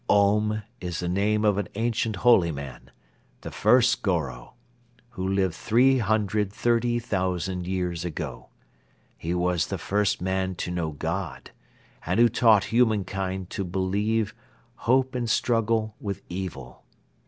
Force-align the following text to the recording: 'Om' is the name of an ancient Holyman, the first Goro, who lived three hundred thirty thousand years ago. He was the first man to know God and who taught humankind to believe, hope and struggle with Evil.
'Om' 0.09 0.63
is 0.79 0.99
the 1.01 1.07
name 1.07 1.45
of 1.45 1.59
an 1.59 1.67
ancient 1.75 2.15
Holyman, 2.15 2.89
the 3.41 3.51
first 3.51 4.01
Goro, 4.01 4.55
who 5.09 5.27
lived 5.27 5.53
three 5.53 5.99
hundred 5.99 6.51
thirty 6.51 6.97
thousand 6.97 7.67
years 7.67 8.03
ago. 8.03 8.49
He 9.15 9.35
was 9.35 9.67
the 9.67 9.77
first 9.77 10.19
man 10.19 10.55
to 10.55 10.71
know 10.71 10.89
God 10.89 11.51
and 12.03 12.19
who 12.19 12.29
taught 12.29 12.63
humankind 12.73 13.51
to 13.51 13.63
believe, 13.63 14.33
hope 14.73 15.13
and 15.13 15.29
struggle 15.29 15.93
with 15.99 16.23
Evil. 16.29 16.83